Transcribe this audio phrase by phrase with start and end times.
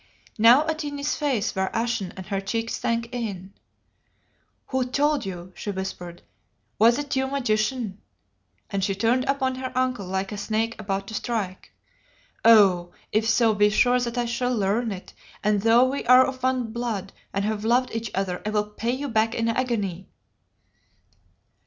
[0.39, 3.53] Now Atene's face went ashen and her cheeks sank in.
[4.69, 6.23] "Who told you?" she whispered.
[6.79, 8.01] "Was it you, Magician?"
[8.71, 11.71] and she turned upon her uncle like a snake about to strike.
[12.43, 12.93] "Oh!
[13.11, 16.71] if so, be sure that I shall learn it, and though we are of one
[16.73, 20.09] blood and have loved each other, I will pay you back in agony."